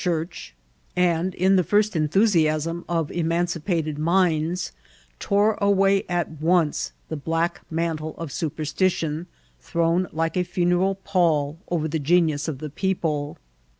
[0.03, 0.55] Church,
[0.95, 4.71] and, in the first enthnaiasm of emancipated minda,
[5.19, 9.27] tore away at once the black mantle of supersti tion,
[9.59, 13.37] thrown, like a foneral pall, over the genius of the pec^le.